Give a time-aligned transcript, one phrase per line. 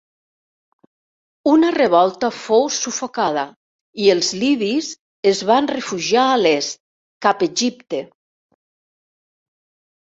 [1.51, 3.43] Una revolta fou sufocada
[4.05, 4.91] i els libis
[5.35, 6.83] es van refugiar a l'est,
[7.29, 8.03] cap Egipte.